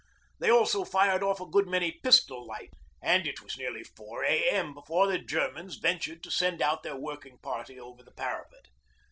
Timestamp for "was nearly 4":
3.43-4.23